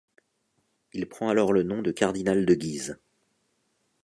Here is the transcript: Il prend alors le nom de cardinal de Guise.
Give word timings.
Il 0.93 1.07
prend 1.07 1.29
alors 1.29 1.53
le 1.53 1.61
nom 1.61 1.83
de 1.83 1.91
cardinal 1.91 2.43
de 2.47 2.55
Guise. 2.55 2.97